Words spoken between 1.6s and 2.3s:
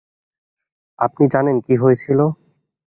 কী হয়েছিল?